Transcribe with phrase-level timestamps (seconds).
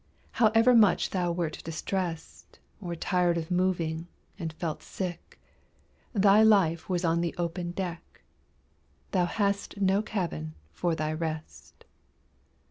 [0.31, 4.07] However much thou wert distressed, Or tired of moving,
[4.39, 5.39] and felt sick,
[6.11, 8.23] Thy life was on the open deck
[9.11, 11.85] Thou hadst no cabin for thy rest.